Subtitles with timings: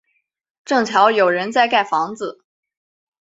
[0.65, 2.43] 正巧有人在盖房子